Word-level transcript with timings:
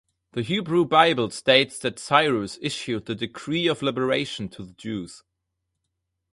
The 0.31 0.41
Hebrew 0.41 0.83
Bible 0.85 1.29
states 1.29 1.77
that 1.77 1.99
Cyrus 1.99 2.57
issued 2.59 3.05
the 3.05 3.13
decree 3.13 3.67
of 3.67 3.83
liberation 3.83 4.49
to 4.49 4.63
the 4.65 4.73
Jews. 4.73 5.21